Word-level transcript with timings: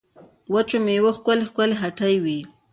وچو 0.53 0.77
مېوو 0.85 1.11
ښکلې 1.17 1.45
ښکلې 1.49 1.75
هټۍ 1.81 2.15
وې. 2.23 2.39